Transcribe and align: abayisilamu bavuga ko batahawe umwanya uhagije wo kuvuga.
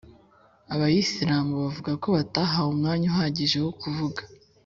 abayisilamu 0.73 1.51
bavuga 1.63 1.91
ko 2.01 2.07
batahawe 2.17 2.69
umwanya 2.73 3.05
uhagije 3.11 3.57
wo 3.65 3.71
kuvuga. 3.81 4.21